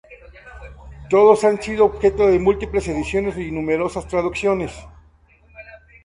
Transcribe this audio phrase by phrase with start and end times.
[1.11, 4.73] Todos han sido objeto de múltiples ediciones y numerosas traducciones.